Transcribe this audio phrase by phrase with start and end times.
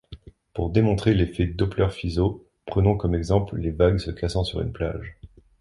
[0.55, 5.15] Pour démontrer l'effet Doppler-Fizeau, prenons comme exemple les vagues se cassant sur une plage.